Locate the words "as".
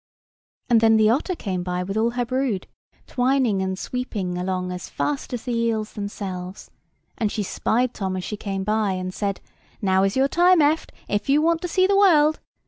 4.71-4.89, 5.31-5.43, 8.17-8.23